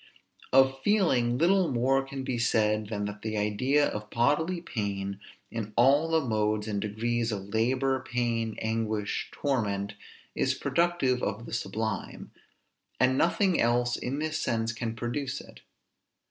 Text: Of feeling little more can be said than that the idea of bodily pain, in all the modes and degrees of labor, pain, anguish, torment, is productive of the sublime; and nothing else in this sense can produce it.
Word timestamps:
Of 0.51 0.81
feeling 0.81 1.37
little 1.37 1.71
more 1.71 2.01
can 2.01 2.23
be 2.23 2.39
said 2.39 2.87
than 2.87 3.05
that 3.05 3.21
the 3.21 3.37
idea 3.37 3.87
of 3.87 4.09
bodily 4.09 4.59
pain, 4.59 5.19
in 5.51 5.73
all 5.75 6.09
the 6.09 6.27
modes 6.27 6.67
and 6.67 6.81
degrees 6.81 7.31
of 7.31 7.53
labor, 7.53 7.99
pain, 7.99 8.55
anguish, 8.63 9.29
torment, 9.31 9.93
is 10.33 10.55
productive 10.55 11.21
of 11.21 11.45
the 11.45 11.53
sublime; 11.53 12.31
and 12.99 13.15
nothing 13.15 13.61
else 13.61 13.95
in 13.95 14.17
this 14.17 14.39
sense 14.39 14.71
can 14.73 14.95
produce 14.95 15.39
it. 15.39 15.59